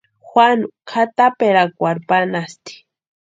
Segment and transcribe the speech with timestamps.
[0.29, 2.73] Juanu kʼataperakwarhu panhasti.